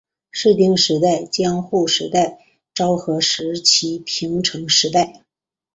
[0.31, 2.39] 室町时代江户时代
[2.73, 4.95] 昭和时期平成时期